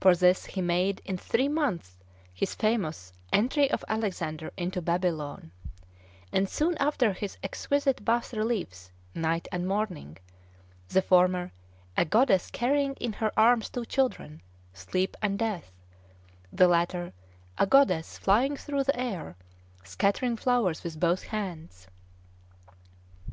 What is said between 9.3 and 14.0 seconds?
and "Morning," the former, a goddess carrying in her arms two